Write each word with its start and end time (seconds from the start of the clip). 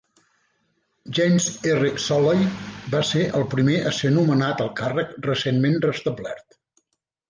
James 1.17 1.49
R. 1.73 1.91
Soley 2.07 2.49
va 2.95 3.03
ser 3.11 3.23
el 3.43 3.47
primer 3.55 3.79
a 3.93 3.95
ser 4.01 4.15
nomenat 4.19 4.67
al 4.69 4.77
càrrec 4.85 5.17
recentment 5.33 5.83
restablert. 5.91 6.63